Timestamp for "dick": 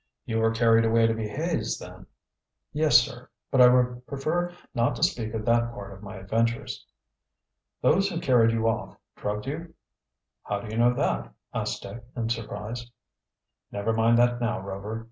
11.83-12.03